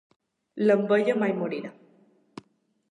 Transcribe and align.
L'enveja 0.69 1.17
mai 1.25 1.37
morirà. 1.43 1.73